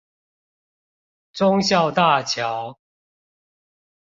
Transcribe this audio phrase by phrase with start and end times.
[1.31, 2.79] 忠孝大橋